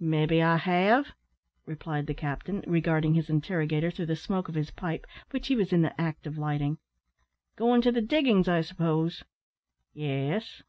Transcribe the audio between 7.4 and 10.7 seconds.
"Goin' to the diggin's, I s'pose?" "Yes."